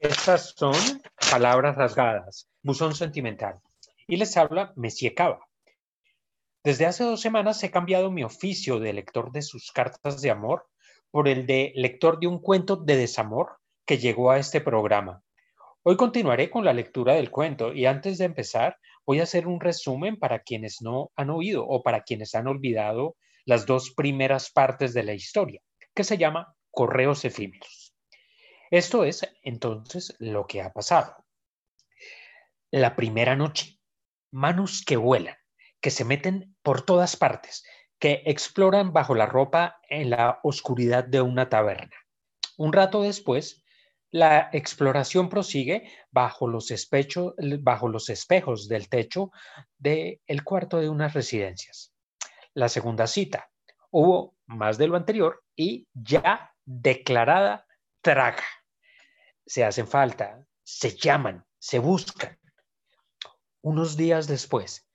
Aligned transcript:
Estas 0.00 0.54
son 0.56 0.72
palabras 1.30 1.76
rasgadas, 1.76 2.48
buzón 2.62 2.94
sentimental. 2.94 3.60
Y 4.06 4.16
les 4.16 4.34
habla 4.38 4.72
Messie 4.74 5.12
Cava. 5.12 5.46
Desde 6.64 6.86
hace 6.86 7.04
dos 7.04 7.20
semanas 7.20 7.62
he 7.64 7.70
cambiado 7.70 8.10
mi 8.10 8.24
oficio 8.24 8.80
de 8.80 8.94
lector 8.94 9.30
de 9.30 9.42
sus 9.42 9.70
cartas 9.72 10.22
de 10.22 10.30
amor 10.30 10.66
por 11.10 11.28
el 11.28 11.46
de 11.46 11.72
lector 11.74 12.18
de 12.18 12.28
un 12.28 12.38
cuento 12.38 12.76
de 12.76 12.96
desamor 12.96 13.58
que 13.84 13.98
llegó 13.98 14.30
a 14.30 14.38
este 14.38 14.62
programa. 14.62 15.22
Hoy 15.82 15.98
continuaré 15.98 16.48
con 16.48 16.64
la 16.64 16.72
lectura 16.72 17.12
del 17.12 17.30
cuento 17.30 17.74
y 17.74 17.84
antes 17.84 18.16
de 18.16 18.24
empezar 18.24 18.78
voy 19.04 19.20
a 19.20 19.24
hacer 19.24 19.46
un 19.46 19.60
resumen 19.60 20.18
para 20.18 20.38
quienes 20.38 20.80
no 20.80 21.10
han 21.14 21.28
oído 21.28 21.66
o 21.66 21.82
para 21.82 22.04
quienes 22.04 22.34
han 22.34 22.46
olvidado 22.46 23.16
las 23.44 23.66
dos 23.66 23.92
primeras 23.94 24.50
partes 24.50 24.94
de 24.94 25.02
la 25.02 25.12
historia, 25.12 25.60
que 25.94 26.04
se 26.04 26.16
llama 26.16 26.54
Correos 26.70 27.26
efímeros. 27.26 27.79
Esto 28.70 29.02
es 29.02 29.28
entonces 29.42 30.14
lo 30.20 30.46
que 30.46 30.62
ha 30.62 30.72
pasado. 30.72 31.26
La 32.70 32.94
primera 32.94 33.34
noche, 33.34 33.80
manos 34.30 34.84
que 34.86 34.96
vuelan, 34.96 35.34
que 35.80 35.90
se 35.90 36.04
meten 36.04 36.56
por 36.62 36.82
todas 36.82 37.16
partes, 37.16 37.64
que 37.98 38.22
exploran 38.26 38.92
bajo 38.92 39.16
la 39.16 39.26
ropa 39.26 39.80
en 39.88 40.10
la 40.10 40.38
oscuridad 40.44 41.02
de 41.02 41.20
una 41.20 41.48
taberna. 41.48 41.96
Un 42.58 42.72
rato 42.72 43.02
después, 43.02 43.64
la 44.12 44.50
exploración 44.52 45.28
prosigue 45.28 45.90
bajo 46.12 46.46
los, 46.46 46.70
espejos 46.70 48.68
del 48.68 48.88
techo 48.88 49.32
del 49.78 50.44
cuarto 50.44 50.78
de 50.78 50.88
unas 50.88 51.12
residencias. 51.12 51.92
La 52.54 52.68
segunda 52.68 53.08
cita, 53.08 53.50
hubo 53.90 54.36
más 54.46 54.78
de 54.78 54.86
lo 54.86 54.96
anterior 54.96 55.42
y 55.56 55.88
ya 55.92 56.54
declarada 56.64 57.66
traga 58.00 58.44
se 59.50 59.64
hacen 59.64 59.88
falta, 59.88 60.46
se 60.62 60.96
llaman, 60.96 61.44
se 61.58 61.80
buscan. 61.80 62.38
Unos 63.62 63.96
días 63.96 64.28
después, 64.28 64.88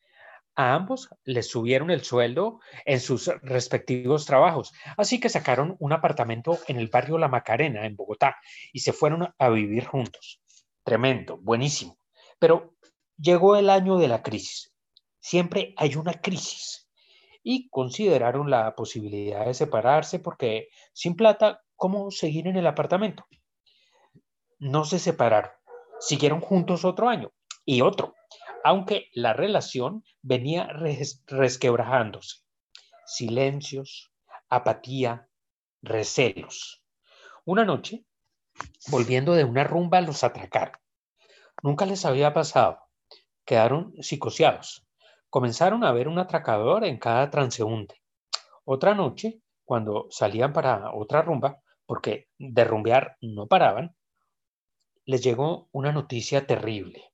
a 0.55 0.75
ambos 0.75 1.09
les 1.25 1.49
subieron 1.49 1.91
el 1.91 2.05
sueldo 2.05 2.61
en 2.85 3.01
sus 3.01 3.27
respectivos 3.41 4.25
trabajos, 4.25 4.71
así 4.95 5.19
que 5.19 5.27
sacaron 5.27 5.75
un 5.79 5.91
apartamento 5.91 6.57
en 6.69 6.77
el 6.77 6.87
barrio 6.87 7.17
La 7.17 7.27
Macarena, 7.27 7.85
en 7.85 7.97
Bogotá, 7.97 8.37
y 8.71 8.79
se 8.79 8.93
fueron 8.93 9.27
a 9.37 9.49
vivir 9.49 9.87
juntos. 9.87 10.41
Tremendo, 10.85 11.37
buenísimo. 11.37 11.99
Pero 12.39 12.77
llegó 13.17 13.57
el 13.57 13.69
año 13.69 13.97
de 13.97 14.07
la 14.07 14.23
crisis. 14.23 14.73
Siempre 15.19 15.73
hay 15.75 15.97
una 15.97 16.13
crisis. 16.13 16.89
Y 17.43 17.67
consideraron 17.67 18.49
la 18.49 18.73
posibilidad 18.73 19.45
de 19.47 19.53
separarse 19.53 20.19
porque 20.19 20.69
sin 20.93 21.17
plata, 21.17 21.61
¿cómo 21.75 22.09
seguir 22.09 22.47
en 22.47 22.55
el 22.55 22.67
apartamento? 22.67 23.27
No 24.59 24.85
se 24.85 24.99
separaron, 24.99 25.51
siguieron 25.99 26.41
juntos 26.41 26.85
otro 26.85 27.09
año 27.09 27.31
y 27.65 27.81
otro, 27.81 28.15
aunque 28.63 29.09
la 29.13 29.33
relación 29.33 30.03
venía 30.21 30.67
resquebrajándose. 31.27 32.43
Silencios, 33.05 34.11
apatía, 34.49 35.29
recelos. 35.81 36.83
Una 37.45 37.65
noche, 37.65 38.05
volviendo 38.89 39.33
de 39.33 39.43
una 39.43 39.63
rumba, 39.63 40.01
los 40.01 40.23
atracaron. 40.23 40.79
Nunca 41.61 41.85
les 41.85 42.05
había 42.05 42.33
pasado. 42.33 42.79
Quedaron 43.45 43.93
psicoseados. 44.01 44.87
Comenzaron 45.29 45.83
a 45.83 45.91
ver 45.91 46.07
un 46.07 46.17
atracador 46.17 46.85
en 46.85 46.97
cada 46.97 47.29
transeúnte. 47.29 48.01
Otra 48.63 48.95
noche, 48.95 49.41
cuando 49.63 50.07
salían 50.09 50.53
para 50.53 50.93
otra 50.93 51.21
rumba, 51.21 51.61
porque 51.85 52.29
de 52.39 52.63
rumbear 52.63 53.17
no 53.21 53.47
paraban, 53.47 53.94
les 55.05 55.23
llegó 55.23 55.69
una 55.71 55.91
noticia 55.91 56.45
terrible. 56.47 57.11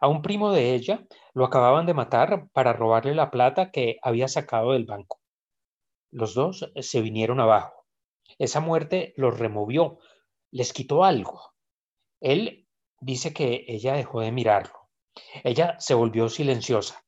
A 0.00 0.08
un 0.08 0.22
primo 0.22 0.52
de 0.52 0.74
ella 0.74 1.06
lo 1.34 1.44
acababan 1.44 1.86
de 1.86 1.94
matar 1.94 2.48
para 2.52 2.72
robarle 2.72 3.14
la 3.14 3.30
plata 3.30 3.70
que 3.70 3.98
había 4.02 4.28
sacado 4.28 4.72
del 4.72 4.84
banco. 4.84 5.20
Los 6.10 6.34
dos 6.34 6.70
se 6.80 7.00
vinieron 7.00 7.40
abajo. 7.40 7.86
Esa 8.38 8.60
muerte 8.60 9.14
los 9.16 9.38
removió, 9.38 9.98
les 10.50 10.72
quitó 10.72 11.04
algo. 11.04 11.54
Él 12.20 12.68
dice 13.00 13.32
que 13.32 13.64
ella 13.66 13.94
dejó 13.94 14.20
de 14.20 14.32
mirarlo. 14.32 14.88
Ella 15.44 15.76
se 15.78 15.94
volvió 15.94 16.28
silenciosa. 16.28 17.04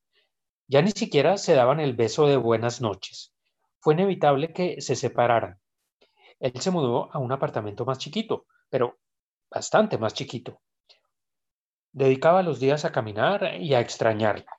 Ya 0.67 0.81
ni 0.81 0.91
siquiera 0.91 1.37
se 1.37 1.53
daban 1.53 1.79
el 1.79 1.95
beso 1.95 2.27
de 2.27 2.37
buenas 2.37 2.81
noches. 2.81 3.33
Fue 3.79 3.93
inevitable 3.93 4.51
que 4.53 4.81
se 4.81 4.95
separaran. 4.95 5.59
Él 6.39 6.59
se 6.59 6.71
mudó 6.71 7.13
a 7.13 7.19
un 7.19 7.31
apartamento 7.31 7.85
más 7.85 7.99
chiquito, 7.99 8.47
pero 8.69 8.97
bastante 9.55 9.97
más 9.97 10.13
chiquito. 10.13 10.61
Dedicaba 11.93 12.43
los 12.43 12.59
días 12.59 12.83
a 12.83 12.91
caminar 12.91 13.55
y 13.61 13.73
a 13.73 13.79
extrañarla. 13.79 14.51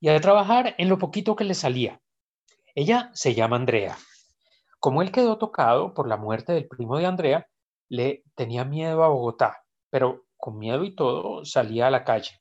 Y 0.00 0.08
a 0.08 0.20
trabajar 0.20 0.74
en 0.76 0.88
lo 0.88 0.98
poquito 0.98 1.36
que 1.36 1.44
le 1.44 1.54
salía. 1.54 2.00
Ella 2.74 3.10
se 3.14 3.34
llama 3.34 3.56
Andrea. 3.56 3.96
Como 4.80 5.02
él 5.02 5.12
quedó 5.12 5.38
tocado 5.38 5.94
por 5.94 6.08
la 6.08 6.16
muerte 6.16 6.52
del 6.52 6.66
primo 6.66 6.98
de 6.98 7.06
Andrea, 7.06 7.46
le 7.88 8.24
tenía 8.34 8.64
miedo 8.64 9.04
a 9.04 9.08
Bogotá, 9.08 9.62
pero 9.88 10.24
con 10.36 10.58
miedo 10.58 10.82
y 10.84 10.96
todo 10.96 11.44
salía 11.44 11.86
a 11.86 11.90
la 11.90 12.04
calle. 12.04 12.40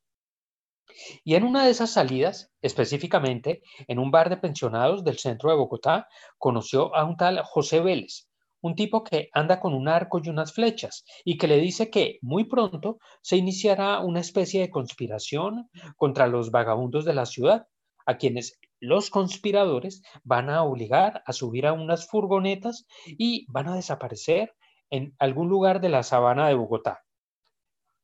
Y 1.23 1.35
en 1.35 1.43
una 1.43 1.65
de 1.65 1.71
esas 1.71 1.91
salidas, 1.91 2.51
específicamente 2.63 3.61
en 3.87 3.99
un 3.99 4.09
bar 4.09 4.29
de 4.29 4.37
pensionados 4.37 5.03
del 5.03 5.19
centro 5.19 5.51
de 5.51 5.57
Bogotá, 5.57 6.07
conoció 6.39 6.95
a 6.95 7.03
un 7.03 7.17
tal 7.17 7.43
José 7.43 7.81
Vélez, 7.81 8.28
un 8.61 8.75
tipo 8.75 9.03
que 9.03 9.29
anda 9.33 9.59
con 9.59 9.73
un 9.73 9.87
arco 9.87 10.19
y 10.23 10.29
unas 10.29 10.53
flechas 10.53 11.05
y 11.23 11.37
que 11.37 11.47
le 11.47 11.57
dice 11.57 11.89
que 11.89 12.19
muy 12.21 12.45
pronto 12.45 12.99
se 13.21 13.37
iniciará 13.37 13.99
una 13.99 14.19
especie 14.19 14.61
de 14.61 14.69
conspiración 14.69 15.69
contra 15.95 16.27
los 16.27 16.51
vagabundos 16.51 17.05
de 17.05 17.13
la 17.13 17.25
ciudad, 17.25 17.67
a 18.05 18.17
quienes 18.17 18.59
los 18.79 19.09
conspiradores 19.09 20.01
van 20.23 20.49
a 20.49 20.63
obligar 20.63 21.21
a 21.25 21.33
subir 21.33 21.67
a 21.67 21.73
unas 21.73 22.07
furgonetas 22.07 22.87
y 23.05 23.45
van 23.51 23.67
a 23.67 23.75
desaparecer 23.75 24.55
en 24.89 25.15
algún 25.19 25.49
lugar 25.49 25.81
de 25.81 25.89
la 25.89 26.03
sabana 26.03 26.47
de 26.47 26.55
Bogotá. 26.55 27.03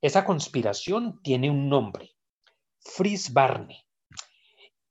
Esa 0.02 0.24
conspiración 0.24 1.20
tiene 1.24 1.50
un 1.50 1.70
nombre, 1.70 2.12
Fris 2.80 3.34
Barney. 3.34 3.82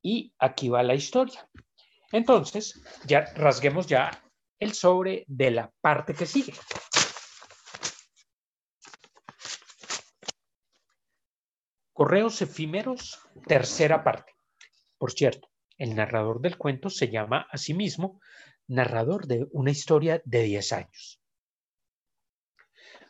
Y 0.02 0.34
aquí 0.38 0.68
va 0.68 0.82
la 0.82 0.94
historia. 0.94 1.48
Entonces, 2.10 2.82
ya 3.06 3.26
rasguemos 3.34 3.86
ya 3.86 4.23
el 4.58 4.72
sobre 4.72 5.24
de 5.26 5.50
la 5.50 5.72
parte 5.80 6.14
que 6.14 6.26
sigue. 6.26 6.52
Correos 11.92 12.42
efímeros, 12.42 13.20
tercera 13.46 14.02
parte. 14.02 14.32
Por 14.98 15.12
cierto, 15.12 15.48
el 15.78 15.94
narrador 15.94 16.40
del 16.40 16.58
cuento 16.58 16.90
se 16.90 17.08
llama 17.08 17.46
a 17.50 17.56
sí 17.56 17.74
mismo 17.74 18.20
narrador 18.66 19.26
de 19.26 19.46
una 19.52 19.70
historia 19.70 20.20
de 20.24 20.42
10 20.42 20.72
años. 20.72 21.20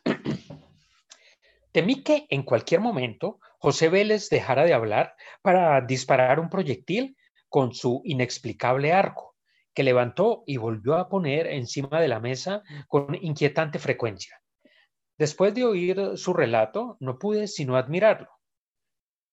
Temí 1.72 2.02
que 2.02 2.26
en 2.28 2.42
cualquier 2.42 2.80
momento 2.80 3.40
José 3.58 3.88
Vélez 3.88 4.28
dejara 4.28 4.64
de 4.64 4.74
hablar 4.74 5.14
para 5.42 5.80
disparar 5.80 6.38
un 6.38 6.50
proyectil 6.50 7.16
con 7.48 7.74
su 7.74 8.02
inexplicable 8.04 8.92
arco 8.92 9.33
que 9.74 9.82
levantó 9.82 10.44
y 10.46 10.56
volvió 10.56 10.94
a 10.96 11.08
poner 11.08 11.46
encima 11.48 12.00
de 12.00 12.08
la 12.08 12.20
mesa 12.20 12.62
con 12.88 13.14
inquietante 13.14 13.78
frecuencia. 13.78 14.40
Después 15.18 15.54
de 15.54 15.64
oír 15.64 16.16
su 16.16 16.32
relato, 16.32 16.96
no 17.00 17.18
pude 17.18 17.46
sino 17.46 17.76
admirarlo. 17.76 18.30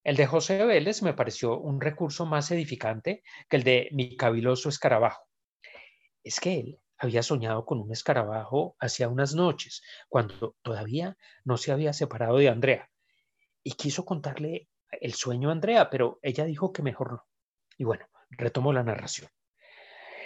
El 0.03 0.15
de 0.15 0.25
José 0.25 0.63
Vélez 0.65 1.03
me 1.03 1.13
pareció 1.13 1.59
un 1.59 1.79
recurso 1.79 2.25
más 2.25 2.49
edificante 2.51 3.23
que 3.47 3.57
el 3.57 3.63
de 3.63 3.89
mi 3.91 4.17
caviloso 4.17 4.69
escarabajo. 4.69 5.27
Es 6.23 6.39
que 6.39 6.59
él 6.59 6.79
había 6.97 7.23
soñado 7.23 7.65
con 7.65 7.79
un 7.79 7.91
escarabajo 7.91 8.75
hacía 8.79 9.09
unas 9.09 9.33
noches, 9.33 9.81
cuando 10.07 10.55
todavía 10.61 11.17
no 11.43 11.57
se 11.57 11.71
había 11.71 11.93
separado 11.93 12.37
de 12.37 12.49
Andrea, 12.49 12.89
y 13.63 13.73
quiso 13.73 14.05
contarle 14.05 14.69
el 14.91 15.13
sueño 15.13 15.49
a 15.49 15.53
Andrea, 15.53 15.89
pero 15.89 16.19
ella 16.21 16.45
dijo 16.45 16.71
que 16.71 16.83
mejor 16.83 17.11
no. 17.11 17.25
Y 17.77 17.83
bueno, 17.83 18.05
retomo 18.29 18.71
la 18.73 18.83
narración. 18.83 19.29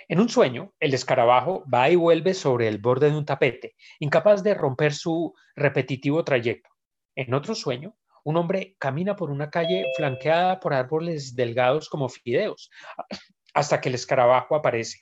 En 0.08 0.20
un 0.20 0.30
sueño, 0.30 0.72
el 0.80 0.94
escarabajo 0.94 1.64
va 1.68 1.90
y 1.90 1.96
vuelve 1.96 2.36
sobre 2.36 2.68
el 2.68 2.78
borde 2.78 3.10
de 3.10 3.18
un 3.18 3.26
tapete, 3.26 3.76
incapaz 4.00 4.44
de 4.44 4.54
romper 4.54 4.94
su 4.94 5.34
repetitivo 5.56 6.24
trayecto. 6.24 6.70
En 7.16 7.34
otro 7.34 7.56
sueño, 7.56 7.96
un 8.24 8.38
hombre 8.38 8.76
camina 8.78 9.16
por 9.16 9.32
una 9.32 9.50
calle 9.50 9.86
flanqueada 9.98 10.60
por 10.60 10.76
árboles 10.76 11.36
delgados 11.36 11.90
como 11.90 12.08
fideos, 12.08 12.70
hasta 13.56 13.82
que 13.82 13.90
el 13.90 13.96
escarabajo 13.96 14.56
aparece. 14.56 15.00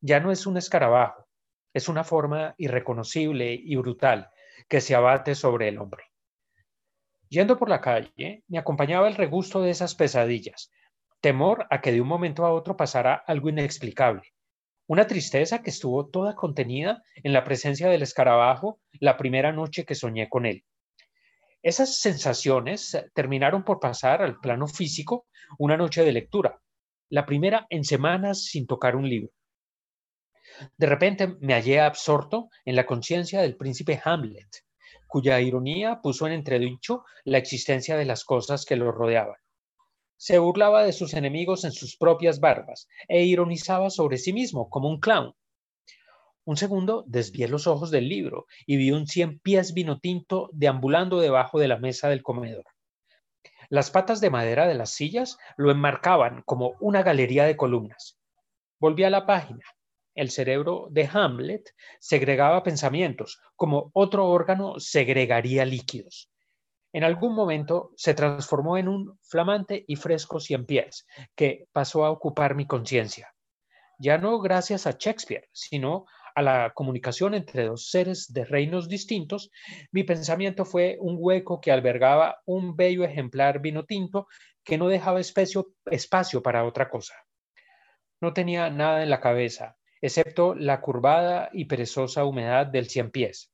Ya 0.00 0.18
no 0.18 0.32
es 0.32 0.46
un 0.46 0.56
escarabajo, 0.56 1.26
es 1.74 1.88
una 1.88 2.04
forma 2.04 2.54
irreconocible 2.56 3.52
y 3.52 3.76
brutal 3.76 4.30
que 4.66 4.80
se 4.80 4.94
abate 4.94 5.34
sobre 5.34 5.68
el 5.68 5.78
hombre. 5.78 6.04
Yendo 7.28 7.58
por 7.58 7.68
la 7.68 7.82
calle, 7.82 8.44
me 8.48 8.58
acompañaba 8.58 9.08
el 9.08 9.14
regusto 9.14 9.60
de 9.60 9.70
esas 9.70 9.94
pesadillas, 9.94 10.70
temor 11.20 11.66
a 11.68 11.82
que 11.82 11.92
de 11.92 12.00
un 12.00 12.08
momento 12.08 12.46
a 12.46 12.52
otro 12.52 12.76
pasara 12.76 13.14
algo 13.14 13.50
inexplicable, 13.50 14.22
una 14.88 15.06
tristeza 15.06 15.62
que 15.62 15.70
estuvo 15.70 16.08
toda 16.08 16.34
contenida 16.34 17.02
en 17.14 17.34
la 17.34 17.44
presencia 17.44 17.88
del 17.88 18.02
escarabajo 18.02 18.80
la 19.00 19.18
primera 19.18 19.52
noche 19.52 19.84
que 19.84 19.94
soñé 19.94 20.28
con 20.30 20.46
él. 20.46 20.64
Esas 21.62 22.00
sensaciones 22.00 22.96
terminaron 23.14 23.64
por 23.64 23.80
pasar 23.80 24.22
al 24.22 24.40
plano 24.40 24.66
físico 24.66 25.26
una 25.58 25.76
noche 25.76 26.02
de 26.02 26.12
lectura, 26.12 26.60
la 27.10 27.26
primera 27.26 27.66
en 27.68 27.84
semanas 27.84 28.44
sin 28.44 28.66
tocar 28.66 28.96
un 28.96 29.08
libro. 29.08 29.30
De 30.78 30.86
repente 30.86 31.36
me 31.40 31.52
hallé 31.52 31.80
absorto 31.80 32.48
en 32.64 32.74
la 32.74 32.86
conciencia 32.86 33.42
del 33.42 33.56
príncipe 33.56 34.00
Hamlet, 34.02 34.48
cuya 35.06 35.38
ironía 35.40 36.00
puso 36.00 36.26
en 36.26 36.32
entredicho 36.32 37.04
la 37.24 37.36
existencia 37.36 37.98
de 37.98 38.06
las 38.06 38.24
cosas 38.24 38.64
que 38.64 38.76
lo 38.76 38.90
rodeaban. 38.90 39.36
Se 40.18 40.38
burlaba 40.38 40.84
de 40.84 40.92
sus 40.92 41.14
enemigos 41.14 41.64
en 41.64 41.72
sus 41.72 41.96
propias 41.96 42.40
barbas 42.40 42.86
e 43.08 43.24
ironizaba 43.24 43.88
sobre 43.88 44.18
sí 44.18 44.34
mismo 44.34 44.68
como 44.68 44.90
un 44.90 45.00
clown. 45.00 45.32
Un 46.44 46.58
segundo 46.58 47.04
desvié 47.06 47.48
los 47.48 47.66
ojos 47.66 47.90
del 47.90 48.10
libro 48.10 48.46
y 48.66 48.76
vi 48.76 48.90
un 48.90 49.06
cien 49.06 49.38
pies 49.38 49.72
vino 49.72 49.98
tinto 49.98 50.50
deambulando 50.52 51.20
debajo 51.20 51.58
de 51.58 51.68
la 51.68 51.78
mesa 51.78 52.10
del 52.10 52.22
comedor. 52.22 52.66
Las 53.70 53.90
patas 53.90 54.20
de 54.20 54.28
madera 54.28 54.68
de 54.68 54.74
las 54.74 54.90
sillas 54.90 55.38
lo 55.56 55.70
enmarcaban 55.70 56.42
como 56.44 56.74
una 56.80 57.02
galería 57.02 57.44
de 57.44 57.56
columnas. 57.56 58.18
Volví 58.78 59.04
a 59.04 59.10
la 59.10 59.24
página 59.24 59.64
el 60.18 60.30
cerebro 60.30 60.88
de 60.90 61.08
Hamlet 61.12 61.76
segregaba 62.00 62.64
pensamientos, 62.64 63.40
como 63.54 63.92
otro 63.94 64.26
órgano 64.26 64.80
segregaría 64.80 65.64
líquidos. 65.64 66.28
En 66.98 67.04
algún 67.04 67.32
momento 67.32 67.92
se 67.94 68.12
transformó 68.12 68.76
en 68.76 68.88
un 68.88 69.20
flamante 69.22 69.84
y 69.86 69.94
fresco 69.94 70.40
cien 70.40 70.66
pies 70.66 71.06
que 71.36 71.68
pasó 71.70 72.04
a 72.04 72.10
ocupar 72.10 72.56
mi 72.56 72.66
conciencia. 72.66 73.32
Ya 74.00 74.18
no 74.18 74.40
gracias 74.40 74.84
a 74.84 74.96
Shakespeare, 74.98 75.48
sino 75.52 76.06
a 76.34 76.42
la 76.42 76.72
comunicación 76.74 77.34
entre 77.34 77.66
dos 77.66 77.88
seres 77.90 78.32
de 78.32 78.44
reinos 78.44 78.88
distintos, 78.88 79.52
mi 79.92 80.02
pensamiento 80.02 80.64
fue 80.64 80.96
un 80.98 81.14
hueco 81.20 81.60
que 81.60 81.70
albergaba 81.70 82.40
un 82.46 82.74
bello 82.74 83.04
ejemplar 83.04 83.60
vino 83.60 83.84
tinto 83.84 84.26
que 84.64 84.76
no 84.76 84.88
dejaba 84.88 85.20
espacio, 85.20 86.42
para 86.42 86.64
otra 86.64 86.90
cosa. 86.90 87.14
No 88.20 88.32
tenía 88.32 88.70
nada 88.70 89.04
en 89.04 89.10
la 89.10 89.20
cabeza, 89.20 89.76
excepto 90.00 90.56
la 90.56 90.80
curvada 90.80 91.48
y 91.52 91.66
perezosa 91.66 92.24
humedad 92.24 92.66
del 92.66 92.88
cien 92.88 93.12
pies. 93.12 93.52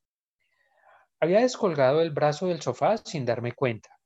Había 1.24 1.40
descolgado 1.40 2.02
el 2.02 2.10
brazo 2.10 2.48
del 2.48 2.60
sofá 2.60 2.98
sin 2.98 3.24
darme 3.24 3.52
cuenta. 3.52 3.98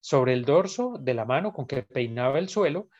Sobre 0.00 0.34
el 0.34 0.44
dorso 0.44 0.98
de 1.00 1.14
la 1.14 1.24
mano 1.24 1.54
con 1.54 1.66
que 1.66 1.82
peinaba 1.82 2.38
el 2.38 2.50
suelo 2.50 2.90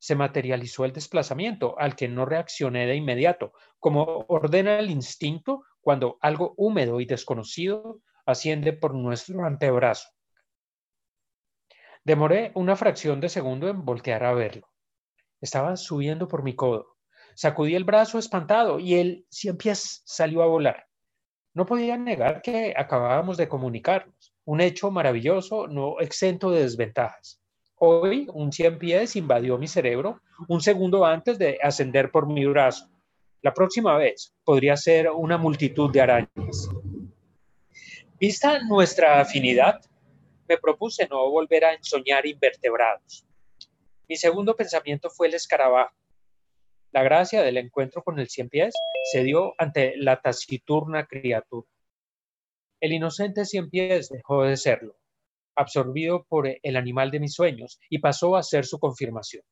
se 0.00 0.16
materializó 0.16 0.84
el 0.84 0.92
desplazamiento, 0.92 1.78
al 1.78 1.94
que 1.94 2.08
no 2.08 2.26
reaccioné 2.26 2.86
de 2.86 2.96
inmediato, 2.96 3.52
como 3.78 4.24
ordena 4.26 4.80
el 4.80 4.90
instinto 4.90 5.62
cuando 5.80 6.18
algo 6.22 6.54
húmedo 6.56 7.00
y 7.00 7.06
desconocido 7.06 8.00
asciende 8.26 8.72
por 8.72 8.96
nuestro 8.96 9.44
antebrazo. 9.44 10.08
Demoré 12.02 12.50
una 12.56 12.74
fracción 12.74 13.20
de 13.20 13.28
segundo 13.28 13.68
en 13.68 13.84
voltear 13.84 14.24
a 14.24 14.34
verlo. 14.34 14.72
Estaba 15.40 15.76
subiendo 15.76 16.26
por 16.26 16.42
mi 16.42 16.56
codo. 16.56 16.96
Sacudí 17.36 17.76
el 17.76 17.84
brazo 17.84 18.18
espantado 18.18 18.80
y 18.80 18.94
el 18.94 19.24
cien 19.30 19.56
pies 19.56 20.02
salió 20.04 20.42
a 20.42 20.46
volar. 20.46 20.88
No 21.54 21.64
podía 21.66 21.96
negar 21.96 22.42
que 22.42 22.74
acabábamos 22.76 23.36
de 23.36 23.48
comunicarnos, 23.48 24.34
un 24.44 24.60
hecho 24.60 24.90
maravilloso, 24.90 25.68
no 25.68 26.00
exento 26.00 26.50
de 26.50 26.62
desventajas. 26.62 27.40
Hoy 27.76 28.26
un 28.34 28.52
cien 28.52 28.76
pies 28.76 29.14
invadió 29.14 29.56
mi 29.56 29.68
cerebro 29.68 30.20
un 30.48 30.60
segundo 30.60 31.04
antes 31.04 31.38
de 31.38 31.60
ascender 31.62 32.10
por 32.10 32.26
mi 32.26 32.44
brazo. 32.44 32.90
La 33.40 33.54
próxima 33.54 33.96
vez 33.96 34.34
podría 34.42 34.76
ser 34.76 35.08
una 35.10 35.38
multitud 35.38 35.92
de 35.92 36.00
arañas. 36.00 36.68
Vista 38.18 38.58
nuestra 38.64 39.20
afinidad, 39.20 39.80
me 40.48 40.58
propuse 40.58 41.06
no 41.08 41.30
volver 41.30 41.66
a 41.66 41.74
ensoñar 41.74 42.26
invertebrados. 42.26 43.24
Mi 44.08 44.16
segundo 44.16 44.56
pensamiento 44.56 45.08
fue 45.08 45.28
el 45.28 45.34
escarabajo. 45.34 45.94
La 46.90 47.04
gracia 47.04 47.42
del 47.42 47.58
encuentro 47.58 48.02
con 48.02 48.18
el 48.18 48.28
cien 48.28 48.48
pies 48.48 48.74
se 49.04 49.22
dio 49.22 49.54
ante 49.58 49.96
la 49.96 50.20
taciturna 50.20 51.06
criatura. 51.06 51.68
El 52.80 52.92
inocente 52.92 53.44
cien 53.44 53.68
pies 53.68 54.08
dejó 54.08 54.44
de 54.44 54.56
serlo, 54.56 54.96
absorbido 55.54 56.24
por 56.24 56.48
el 56.48 56.76
animal 56.76 57.10
de 57.10 57.20
mis 57.20 57.34
sueños, 57.34 57.78
y 57.90 57.98
pasó 57.98 58.34
a 58.34 58.42
ser 58.42 58.64
su 58.64 58.78
confirmación. 58.78 59.42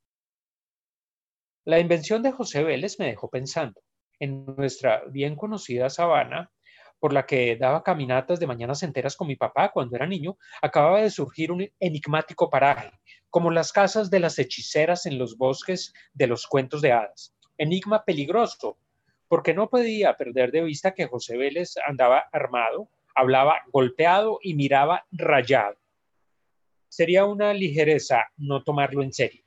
La 1.65 1.79
invención 1.79 2.23
de 2.23 2.33
José 2.33 2.65
Vélez 2.65 2.99
me 2.99 3.07
dejó 3.07 3.29
pensando. 3.29 3.81
En 4.19 4.47
nuestra 4.47 5.05
bien 5.11 5.37
conocida 5.37 5.91
sabana, 5.91 6.51
por 6.99 7.13
la 7.13 7.27
que 7.27 7.57
daba 7.57 7.83
caminatas 7.83 8.41
de 8.41 8.47
mañanas 8.47 8.83
enteras 8.83 9.17
con 9.17 9.29
mi 9.29 9.37
papá 9.37 9.71
cuando 9.71 9.97
era 9.97 10.07
niño, 10.07 10.39
acababa 10.63 11.03
de 11.03 11.11
surgir 11.11 11.53
un 11.53 11.69
enigmático 11.79 12.49
paraje, 12.49 12.91
como 13.29 13.51
las 13.51 13.71
casas 13.73 14.09
de 14.09 14.21
las 14.21 14.39
hechiceras 14.39 15.05
en 15.07 15.19
los 15.19 15.37
bosques 15.37 15.93
de 16.15 16.27
los 16.27 16.47
cuentos 16.47 16.81
de 16.81 16.93
hadas. 16.93 17.35
Enigma 17.59 18.05
peligroso, 18.05 18.79
porque 19.33 19.55
no 19.55 19.71
podía 19.71 20.15
perder 20.15 20.51
de 20.53 20.61
vista 20.61 20.93
que 20.93 21.07
José 21.07 21.39
Vélez 21.39 21.77
andaba 21.87 22.29
armado, 22.33 22.91
hablaba 23.15 23.63
golpeado 23.73 24.39
y 24.43 24.53
miraba 24.53 25.07
rayado. 25.11 25.79
Sería 26.91 27.25
una 27.25 27.55
ligereza 27.55 28.27
no 28.37 28.63
tomarlo 28.63 29.03
en 29.03 29.15
serio. 29.15 29.43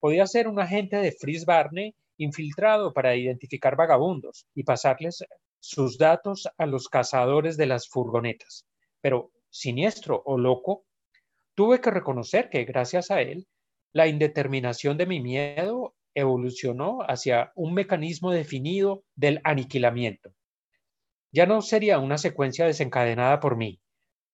Podía 0.00 0.26
ser 0.26 0.48
un 0.48 0.58
agente 0.58 0.96
de 0.96 1.12
Fritz 1.12 1.44
Barney 1.44 1.94
infiltrado 2.16 2.94
para 2.94 3.14
identificar 3.14 3.76
vagabundos 3.76 4.46
y 4.54 4.62
pasarles 4.62 5.26
sus 5.60 5.98
datos 5.98 6.48
a 6.56 6.64
los 6.64 6.88
cazadores 6.88 7.58
de 7.58 7.66
las 7.66 7.86
furgonetas. 7.86 8.66
Pero 9.02 9.30
siniestro 9.50 10.22
o 10.24 10.38
loco, 10.38 10.86
tuve 11.54 11.82
que 11.82 11.90
reconocer 11.90 12.48
que 12.48 12.64
gracias 12.64 13.10
a 13.10 13.20
él, 13.20 13.46
la 13.92 14.06
indeterminación 14.06 14.96
de 14.96 15.04
mi 15.04 15.20
miedo 15.20 15.94
evolucionó 16.14 17.00
hacia 17.08 17.52
un 17.54 17.74
mecanismo 17.74 18.30
definido 18.30 19.04
del 19.14 19.40
aniquilamiento. 19.44 20.34
Ya 21.32 21.46
no 21.46 21.62
sería 21.62 21.98
una 21.98 22.18
secuencia 22.18 22.66
desencadenada 22.66 23.40
por 23.40 23.56
mí, 23.56 23.80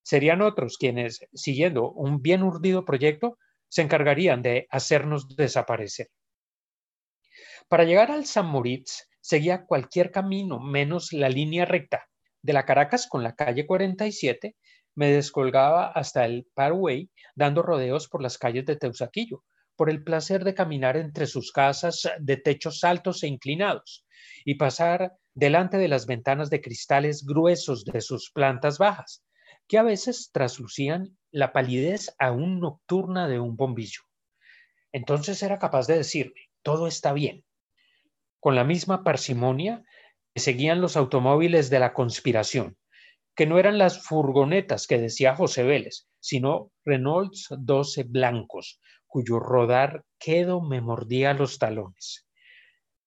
serían 0.08 0.40
otros 0.40 0.78
quienes, 0.78 1.20
siguiendo 1.34 1.90
un 1.90 2.22
bien 2.22 2.42
urdido 2.42 2.86
proyecto, 2.86 3.36
se 3.68 3.82
encargarían 3.82 4.40
de 4.40 4.66
hacernos 4.70 5.36
desaparecer. 5.36 6.08
Para 7.68 7.84
llegar 7.84 8.10
al 8.10 8.24
San 8.24 8.46
Moritz, 8.46 9.06
seguía 9.20 9.66
cualquier 9.66 10.10
camino 10.10 10.60
menos 10.60 11.12
la 11.12 11.28
línea 11.28 11.66
recta. 11.66 12.08
De 12.40 12.54
la 12.54 12.64
Caracas 12.64 13.06
con 13.06 13.22
la 13.22 13.34
calle 13.34 13.66
47 13.66 14.56
me 14.94 15.12
descolgaba 15.12 15.88
hasta 15.88 16.24
el 16.24 16.46
Parway 16.54 17.10
dando 17.34 17.60
rodeos 17.60 18.08
por 18.08 18.22
las 18.22 18.38
calles 18.38 18.64
de 18.64 18.76
Teusaquillo, 18.76 19.44
por 19.78 19.90
el 19.90 20.02
placer 20.02 20.42
de 20.42 20.54
caminar 20.54 20.96
entre 20.96 21.28
sus 21.28 21.52
casas 21.52 22.10
de 22.18 22.36
techos 22.36 22.82
altos 22.82 23.22
e 23.22 23.28
inclinados 23.28 24.04
y 24.44 24.56
pasar 24.56 25.12
delante 25.34 25.78
de 25.78 25.86
las 25.86 26.04
ventanas 26.04 26.50
de 26.50 26.60
cristales 26.60 27.24
gruesos 27.24 27.84
de 27.84 28.00
sus 28.00 28.32
plantas 28.32 28.78
bajas, 28.78 29.24
que 29.68 29.78
a 29.78 29.84
veces 29.84 30.30
traslucían 30.32 31.16
la 31.30 31.52
palidez 31.52 32.12
aún 32.18 32.58
nocturna 32.58 33.28
de 33.28 33.38
un 33.38 33.54
bombillo. 33.54 34.00
Entonces 34.90 35.44
era 35.44 35.60
capaz 35.60 35.86
de 35.86 35.98
decirme, 35.98 36.50
todo 36.62 36.88
está 36.88 37.12
bien, 37.12 37.44
con 38.40 38.56
la 38.56 38.64
misma 38.64 39.04
parsimonia 39.04 39.84
que 40.34 40.40
seguían 40.40 40.80
los 40.80 40.96
automóviles 40.96 41.70
de 41.70 41.78
la 41.78 41.92
conspiración, 41.94 42.76
que 43.36 43.46
no 43.46 43.60
eran 43.60 43.78
las 43.78 44.02
furgonetas 44.02 44.88
que 44.88 44.98
decía 44.98 45.36
José 45.36 45.62
Vélez, 45.62 46.08
sino 46.18 46.72
Renaults 46.84 47.46
12 47.56 48.02
blancos, 48.02 48.80
cuyo 49.08 49.40
rodar 49.40 50.04
quedo 50.18 50.60
me 50.60 50.80
mordía 50.80 51.34
los 51.34 51.58
talones. 51.58 52.28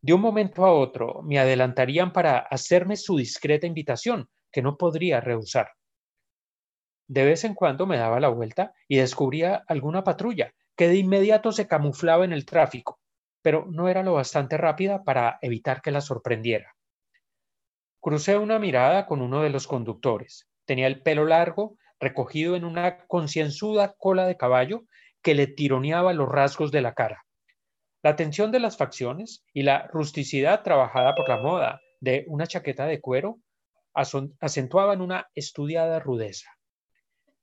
De 0.01 0.13
un 0.13 0.21
momento 0.21 0.65
a 0.65 0.73
otro 0.73 1.21
me 1.21 1.39
adelantarían 1.39 2.11
para 2.11 2.39
hacerme 2.39 2.97
su 2.97 3.17
discreta 3.17 3.67
invitación, 3.67 4.29
que 4.51 4.61
no 4.61 4.75
podría 4.75 5.21
rehusar. 5.21 5.69
De 7.07 7.23
vez 7.23 7.43
en 7.43 7.53
cuando 7.53 7.85
me 7.85 7.97
daba 7.97 8.19
la 8.19 8.29
vuelta 8.29 8.73
y 8.87 8.97
descubría 8.97 9.63
alguna 9.67 10.03
patrulla 10.03 10.53
que 10.75 10.87
de 10.87 10.95
inmediato 10.95 11.51
se 11.51 11.67
camuflaba 11.67 12.25
en 12.25 12.33
el 12.33 12.45
tráfico, 12.45 12.99
pero 13.41 13.67
no 13.69 13.89
era 13.89 14.01
lo 14.01 14.13
bastante 14.13 14.57
rápida 14.57 15.03
para 15.03 15.37
evitar 15.41 15.81
que 15.81 15.91
la 15.91 16.01
sorprendiera. 16.01 16.75
Crucé 17.99 18.37
una 18.37 18.57
mirada 18.57 19.05
con 19.05 19.21
uno 19.21 19.43
de 19.43 19.51
los 19.51 19.67
conductores. 19.67 20.47
Tenía 20.65 20.87
el 20.87 21.03
pelo 21.03 21.25
largo, 21.25 21.77
recogido 21.99 22.55
en 22.55 22.65
una 22.65 23.05
concienzuda 23.05 23.93
cola 23.97 24.25
de 24.25 24.37
caballo 24.37 24.85
que 25.21 25.35
le 25.35 25.47
tironeaba 25.47 26.13
los 26.13 26.29
rasgos 26.29 26.71
de 26.71 26.81
la 26.81 26.93
cara. 26.93 27.25
La 28.03 28.15
tensión 28.15 28.51
de 28.51 28.59
las 28.59 28.77
facciones 28.77 29.43
y 29.53 29.63
la 29.63 29.87
rusticidad 29.87 30.63
trabajada 30.63 31.13
por 31.15 31.29
la 31.29 31.37
moda 31.37 31.81
de 31.99 32.25
una 32.27 32.47
chaqueta 32.47 32.85
de 32.85 32.99
cuero 32.99 33.39
acentuaban 33.93 35.01
una 35.01 35.27
estudiada 35.35 35.99
rudeza. 35.99 36.49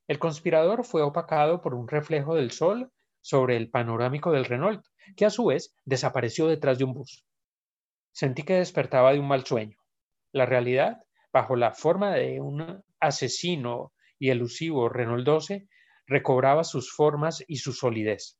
El 0.08 0.18
conspirador 0.18 0.85
fue 0.85 1.02
opacado 1.02 1.61
por 1.61 1.75
un 1.75 1.87
reflejo 1.87 2.35
del 2.35 2.50
sol 2.50 2.90
sobre 3.20 3.56
el 3.56 3.70
panorámico 3.70 4.32
del 4.32 4.47
Renault, 4.47 4.85
que 5.16 5.26
a 5.26 5.30
su 5.30 5.47
vez 5.47 5.75
desapareció 5.85 6.47
detrás 6.47 6.78
de 6.78 6.85
un 6.85 6.94
bus. 6.94 7.25
Sentí 8.12 8.42
que 8.42 8.54
despertaba 8.54 9.12
de 9.12 9.20
un 9.20 9.28
mal 9.28 9.44
sueño. 9.44 9.76
La 10.32 10.47
realidad, 10.47 11.04
bajo 11.32 11.56
la 11.56 11.73
forma 11.73 12.14
de 12.14 12.40
un 12.40 12.82
asesino 12.99 13.92
y 14.18 14.30
elusivo 14.30 14.88
Renault 14.88 15.25
12 15.25 15.68
recobraba 16.09 16.65
sus 16.65 16.93
formas 16.93 17.45
y 17.47 17.59
su 17.59 17.73
solidez. 17.73 18.38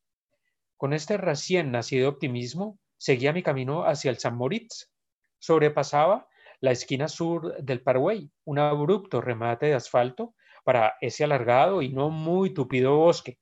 Con 0.77 0.93
este 0.93 1.17
recién 1.17 1.71
nacido 1.71 2.09
optimismo, 2.09 2.79
seguía 2.97 3.33
mi 3.33 3.43
camino 3.43 3.85
hacia 3.85 4.11
el 4.11 4.19
San 4.19 4.37
Moritz. 4.37 4.91
Sobrepasaba 5.39 6.27
la 6.61 6.73
esquina 6.73 7.09
sur 7.09 7.63
del 7.63 7.83
Paraguay, 7.83 8.31
un 8.45 8.59
abrupto 8.59 9.21
remate 9.21 9.67
de 9.67 9.75
asfalto 9.75 10.35
para 10.65 10.95
ese 11.01 11.25
alargado 11.25 11.83
y 11.83 11.91
no 11.91 12.11
muy 12.11 12.53
tupido 12.53 12.97
bosque, 12.97 13.39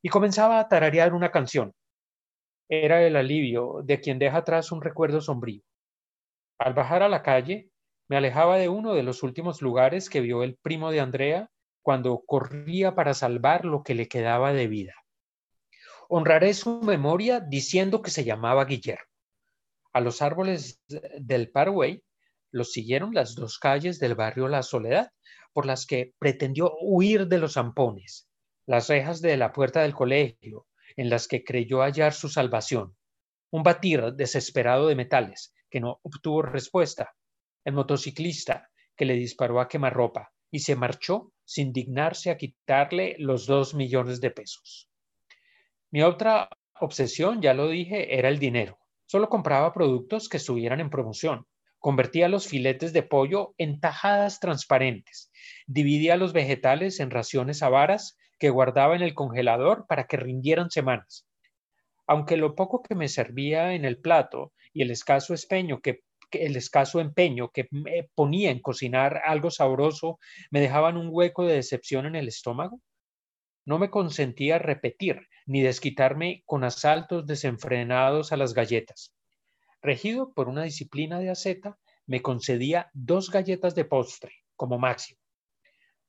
y 0.00 0.08
comenzaba 0.08 0.60
a 0.60 0.68
tararear 0.68 1.14
una 1.14 1.30
canción. 1.30 1.74
Era 2.68 3.02
el 3.02 3.16
alivio 3.16 3.80
de 3.84 4.00
quien 4.00 4.18
deja 4.18 4.38
atrás 4.38 4.72
un 4.72 4.80
recuerdo 4.80 5.20
sombrío. 5.20 5.62
Al 6.58 6.74
bajar 6.74 7.02
a 7.02 7.08
la 7.08 7.22
calle, 7.22 7.70
me 8.08 8.16
alejaba 8.16 8.56
de 8.56 8.68
uno 8.68 8.94
de 8.94 9.02
los 9.02 9.22
últimos 9.22 9.62
lugares 9.62 10.08
que 10.08 10.20
vio 10.20 10.42
el 10.42 10.56
primo 10.56 10.90
de 10.90 11.00
Andrea 11.00 11.50
cuando 11.82 12.22
corría 12.24 12.94
para 12.94 13.14
salvar 13.14 13.64
lo 13.64 13.82
que 13.82 13.94
le 13.94 14.08
quedaba 14.08 14.52
de 14.52 14.68
vida. 14.68 14.94
Honraré 16.08 16.54
su 16.54 16.80
memoria 16.80 17.40
diciendo 17.40 18.02
que 18.02 18.10
se 18.10 18.24
llamaba 18.24 18.64
Guillermo. 18.64 19.04
A 19.92 20.00
los 20.00 20.22
árboles 20.22 20.80
del 21.18 21.50
Paraguay 21.50 22.02
los 22.50 22.72
siguieron 22.72 23.14
las 23.14 23.34
dos 23.34 23.58
calles 23.58 23.98
del 23.98 24.14
barrio 24.14 24.48
La 24.48 24.62
Soledad, 24.62 25.10
por 25.52 25.66
las 25.66 25.86
que 25.86 26.14
pretendió 26.18 26.72
huir 26.80 27.26
de 27.26 27.38
los 27.38 27.54
zampones, 27.54 28.28
las 28.66 28.88
rejas 28.88 29.20
de 29.20 29.36
la 29.36 29.52
puerta 29.52 29.82
del 29.82 29.94
colegio, 29.94 30.66
en 30.96 31.10
las 31.10 31.28
que 31.28 31.44
creyó 31.44 31.80
hallar 31.80 32.12
su 32.12 32.28
salvación, 32.28 32.96
un 33.50 33.62
batir 33.62 34.12
desesperado 34.14 34.88
de 34.88 34.96
metales 34.96 35.54
que 35.70 35.80
no 35.80 36.00
obtuvo 36.02 36.42
respuesta, 36.42 37.14
el 37.64 37.74
motociclista 37.74 38.70
que 38.96 39.04
le 39.04 39.14
disparó 39.14 39.60
a 39.60 39.68
quemarropa 39.68 40.32
y 40.50 40.60
se 40.60 40.76
marchó 40.76 41.31
sin 41.44 41.72
dignarse 41.72 42.30
a 42.30 42.36
quitarle 42.36 43.16
los 43.18 43.46
dos 43.46 43.74
millones 43.74 44.20
de 44.20 44.30
pesos. 44.30 44.90
Mi 45.90 46.02
otra 46.02 46.48
obsesión, 46.80 47.42
ya 47.42 47.54
lo 47.54 47.68
dije, 47.68 48.18
era 48.18 48.28
el 48.28 48.38
dinero. 48.38 48.78
Solo 49.06 49.28
compraba 49.28 49.72
productos 49.72 50.28
que 50.28 50.38
estuvieran 50.38 50.80
en 50.80 50.90
promoción. 50.90 51.46
Convertía 51.78 52.28
los 52.28 52.46
filetes 52.46 52.92
de 52.92 53.02
pollo 53.02 53.54
en 53.58 53.80
tajadas 53.80 54.40
transparentes. 54.40 55.30
Dividía 55.66 56.16
los 56.16 56.32
vegetales 56.32 57.00
en 57.00 57.10
raciones 57.10 57.62
avaras 57.62 58.16
que 58.38 58.50
guardaba 58.50 58.96
en 58.96 59.02
el 59.02 59.14
congelador 59.14 59.86
para 59.86 60.06
que 60.06 60.16
rindieran 60.16 60.70
semanas. 60.70 61.26
Aunque 62.06 62.36
lo 62.36 62.54
poco 62.54 62.82
que 62.82 62.94
me 62.94 63.08
servía 63.08 63.74
en 63.74 63.84
el 63.84 63.98
plato 63.98 64.52
y 64.72 64.82
el 64.82 64.90
escaso 64.90 65.34
espeño 65.34 65.80
que 65.80 66.02
el 66.32 66.56
escaso 66.56 67.00
empeño 67.00 67.50
que 67.50 67.66
me 67.70 68.08
ponía 68.14 68.50
en 68.50 68.60
cocinar 68.60 69.22
algo 69.24 69.50
sabroso 69.50 70.18
me 70.50 70.60
dejaban 70.60 70.96
un 70.96 71.08
hueco 71.10 71.44
de 71.44 71.54
decepción 71.54 72.06
en 72.06 72.16
el 72.16 72.28
estómago, 72.28 72.80
no 73.64 73.78
me 73.78 73.90
consentía 73.90 74.58
repetir 74.58 75.28
ni 75.46 75.62
desquitarme 75.62 76.42
con 76.46 76.64
asaltos 76.64 77.26
desenfrenados 77.26 78.32
a 78.32 78.36
las 78.36 78.54
galletas. 78.54 79.14
Regido 79.80 80.32
por 80.32 80.48
una 80.48 80.64
disciplina 80.64 81.18
de 81.20 81.30
aceta, 81.30 81.78
me 82.06 82.22
concedía 82.22 82.90
dos 82.92 83.30
galletas 83.30 83.74
de 83.74 83.84
postre, 83.84 84.32
como 84.56 84.78
máximo. 84.78 85.20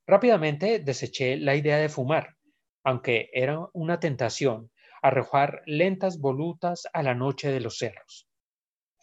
Rápidamente 0.06 0.80
deseché 0.80 1.36
la 1.36 1.56
idea 1.56 1.78
de 1.78 1.88
fumar, 1.88 2.36
aunque 2.82 3.30
era 3.32 3.58
una 3.72 4.00
tentación 4.00 4.70
arrojar 5.02 5.62
lentas 5.66 6.18
volutas 6.18 6.88
a 6.92 7.02
la 7.02 7.14
noche 7.14 7.52
de 7.52 7.60
los 7.60 7.78
cerros. 7.78 8.28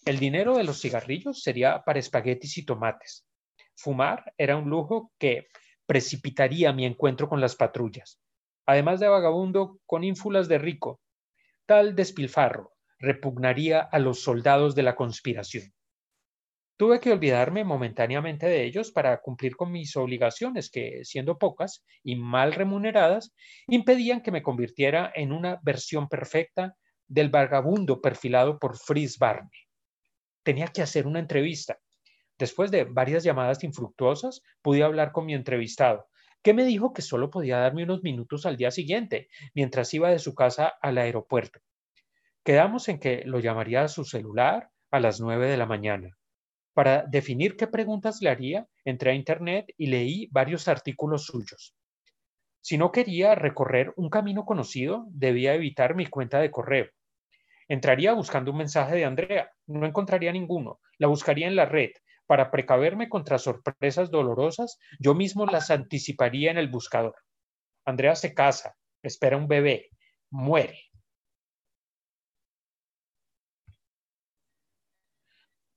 El 0.05 0.19
dinero 0.19 0.57
de 0.57 0.63
los 0.63 0.81
cigarrillos 0.81 1.41
sería 1.41 1.83
para 1.83 1.99
espaguetis 1.99 2.57
y 2.57 2.65
tomates. 2.65 3.25
Fumar 3.75 4.33
era 4.37 4.57
un 4.57 4.69
lujo 4.69 5.11
que 5.19 5.47
precipitaría 5.85 6.73
mi 6.73 6.85
encuentro 6.85 7.27
con 7.27 7.41
las 7.41 7.55
patrullas 7.55 8.19
además 8.65 8.99
de 8.99 9.07
vagabundo 9.07 9.79
con 9.85 10.03
ínfulas 10.03 10.47
de 10.47 10.57
rico. 10.57 11.01
Tal 11.65 11.95
despilfarro 11.95 12.73
repugnaría 12.99 13.79
a 13.79 13.99
los 13.99 14.21
soldados 14.21 14.75
de 14.75 14.83
la 14.83 14.95
conspiración. 14.95 15.73
Tuve 16.77 16.99
que 16.99 17.11
olvidarme 17.11 17.63
momentáneamente 17.63 18.47
de 18.47 18.63
ellos 18.63 18.91
para 18.91 19.19
cumplir 19.21 19.55
con 19.55 19.71
mis 19.71 19.95
obligaciones 19.95 20.71
que, 20.71 21.03
siendo 21.03 21.37
pocas 21.37 21.83
y 22.03 22.15
mal 22.15 22.53
remuneradas, 22.53 23.33
impedían 23.67 24.21
que 24.21 24.31
me 24.31 24.41
convirtiera 24.41 25.11
en 25.13 25.31
una 25.31 25.59
versión 25.61 26.07
perfecta 26.07 26.75
del 27.07 27.29
vagabundo 27.29 28.01
perfilado 28.01 28.57
por 28.57 28.77
Fritz 28.77 29.17
Barney. 29.19 29.49
Tenía 30.43 30.67
que 30.67 30.81
hacer 30.81 31.07
una 31.07 31.19
entrevista. 31.19 31.79
Después 32.37 32.71
de 32.71 32.85
varias 32.85 33.23
llamadas 33.23 33.63
infructuosas, 33.63 34.41
pude 34.61 34.83
hablar 34.83 35.11
con 35.11 35.25
mi 35.25 35.33
entrevistado, 35.33 36.07
que 36.41 36.53
me 36.53 36.65
dijo 36.65 36.93
que 36.93 37.01
solo 37.01 37.29
podía 37.29 37.59
darme 37.59 37.83
unos 37.83 38.01
minutos 38.01 38.45
al 38.45 38.57
día 38.57 38.71
siguiente, 38.71 39.29
mientras 39.53 39.93
iba 39.93 40.09
de 40.09 40.19
su 40.19 40.33
casa 40.33 40.73
al 40.81 40.97
aeropuerto. 40.97 41.59
Quedamos 42.43 42.89
en 42.89 42.99
que 42.99 43.23
lo 43.25 43.39
llamaría 43.39 43.83
a 43.83 43.87
su 43.87 44.03
celular 44.03 44.71
a 44.89 44.99
las 44.99 45.19
nueve 45.21 45.47
de 45.47 45.57
la 45.57 45.67
mañana. 45.67 46.17
Para 46.73 47.03
definir 47.03 47.55
qué 47.55 47.67
preguntas 47.67 48.21
le 48.21 48.29
haría, 48.29 48.67
entré 48.85 49.11
a 49.11 49.15
Internet 49.15 49.73
y 49.77 49.87
leí 49.87 50.27
varios 50.31 50.67
artículos 50.67 51.25
suyos. 51.25 51.75
Si 52.61 52.77
no 52.77 52.91
quería 52.91 53.35
recorrer 53.35 53.93
un 53.97 54.09
camino 54.09 54.45
conocido, 54.45 55.05
debía 55.09 55.53
evitar 55.53 55.95
mi 55.95 56.07
cuenta 56.07 56.39
de 56.39 56.49
correo. 56.49 56.87
Entraría 57.71 58.11
buscando 58.11 58.51
un 58.51 58.57
mensaje 58.57 58.95
de 58.95 59.05
Andrea, 59.05 59.49
no 59.67 59.85
encontraría 59.85 60.33
ninguno, 60.33 60.81
la 60.97 61.07
buscaría 61.07 61.47
en 61.47 61.55
la 61.55 61.63
red, 61.63 61.91
para 62.25 62.51
precaverme 62.51 63.07
contra 63.07 63.37
sorpresas 63.37 64.11
dolorosas, 64.11 64.77
yo 64.99 65.15
mismo 65.15 65.45
las 65.45 65.71
anticiparía 65.71 66.51
en 66.51 66.57
el 66.57 66.67
buscador. 66.67 67.15
Andrea 67.85 68.17
se 68.17 68.33
casa, 68.33 68.75
espera 69.01 69.37
un 69.37 69.47
bebé, 69.47 69.89
muere. 70.29 70.81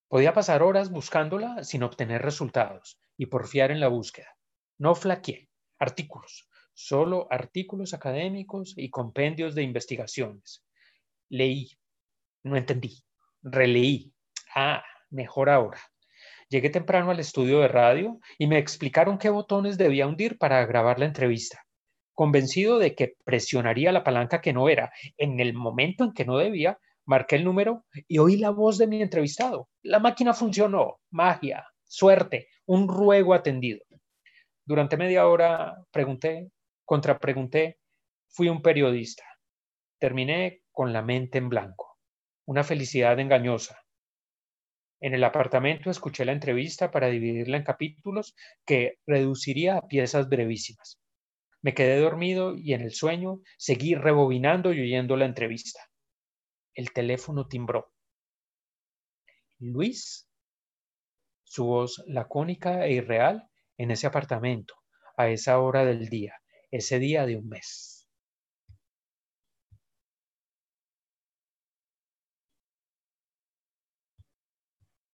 Podía 0.09 0.33
pasar 0.33 0.65
horas 0.65 0.91
buscándola 0.91 1.63
sin 1.63 1.85
obtener 1.85 2.23
resultados 2.23 2.99
y 3.17 3.27
porfiar 3.27 3.71
en 3.71 3.79
la 3.79 3.87
búsqueda. 3.87 4.37
No 4.79 4.97
flaqueé. 4.97 5.49
Artículos, 5.79 6.49
solo 6.73 7.29
artículos 7.31 7.95
académicos 7.95 8.75
y 8.77 8.91
compendios 8.91 9.55
de 9.55 9.63
investigaciones. 9.63 10.65
Leí, 11.29 11.69
no 12.45 12.57
entendí, 12.57 13.03
releí. 13.43 14.13
Ah, 14.55 14.85
mejor 15.11 15.51
ahora. 15.51 15.81
Llegué 16.49 16.71
temprano 16.71 17.11
al 17.11 17.19
estudio 17.19 17.61
de 17.61 17.69
radio 17.69 18.21
y 18.39 18.47
me 18.47 18.59
explicaron 18.59 19.19
qué 19.19 19.31
botones 19.31 19.79
debía 19.79 20.07
hundir 20.07 20.39
para 20.39 20.65
grabar 20.67 20.99
la 20.99 21.07
entrevista. 21.07 21.65
Convencido 22.13 22.79
de 22.79 22.95
que 22.95 23.17
presionaría 23.25 23.91
la 23.91 24.05
palanca 24.05 24.41
que 24.41 24.53
no 24.53 24.69
era 24.69 24.93
en 25.17 25.41
el 25.41 25.55
momento 25.55 26.05
en 26.05 26.13
que 26.13 26.25
no 26.25 26.37
debía, 26.37 26.79
marqué 27.07 27.37
el 27.37 27.45
número 27.45 27.85
y 28.07 28.19
oí 28.19 28.37
la 28.37 28.51
voz 28.51 28.79
de 28.79 28.87
mi 28.87 29.03
entrevistado. 29.03 29.69
La 29.83 29.99
máquina 29.99 30.33
funcionó. 30.33 31.01
Magia, 31.11 31.67
suerte, 31.85 32.49
un 32.67 32.89
ruego 32.89 33.35
atendido. 33.35 33.81
Durante 34.65 34.97
media 34.97 35.27
hora 35.27 35.77
pregunté, 35.91 36.51
contrapregunté, 36.85 37.79
fui 38.29 38.49
un 38.49 38.63
periodista. 38.63 39.25
Terminé 39.99 40.63
con 40.71 40.93
la 40.93 41.03
mente 41.03 41.39
en 41.39 41.49
blanco. 41.49 41.94
Una 42.47 42.65
felicidad 42.65 43.19
engañosa, 43.19 43.85
en 45.05 45.13
el 45.13 45.23
apartamento 45.23 45.91
escuché 45.91 46.25
la 46.25 46.33
entrevista 46.33 46.91
para 46.91 47.09
dividirla 47.09 47.59
en 47.59 47.63
capítulos 47.63 48.35
que 48.65 49.01
reduciría 49.07 49.77
a 49.77 49.87
piezas 49.87 50.31
brevísimas. 50.31 50.99
Me 51.61 51.75
quedé 51.75 51.99
dormido 51.99 52.55
y 52.57 52.73
en 52.73 52.81
el 52.81 52.95
sueño 52.95 53.43
seguí 53.59 53.95
rebobinando 53.97 54.73
y 54.73 54.81
oyendo 54.81 55.17
la 55.17 55.27
entrevista. 55.27 55.81
El 56.73 56.95
teléfono 56.95 57.49
timbró. 57.49 57.93
Luis, 59.59 60.27
su 61.43 61.67
voz 61.67 62.03
lacónica 62.07 62.87
e 62.87 62.93
irreal 62.93 63.47
en 63.77 63.91
ese 63.91 64.07
apartamento, 64.07 64.75
a 65.19 65.29
esa 65.29 65.59
hora 65.59 65.85
del 65.85 66.09
día, 66.09 66.35
ese 66.71 66.99
día 66.99 67.27
de 67.27 67.37
un 67.37 67.47
mes. 67.47 67.94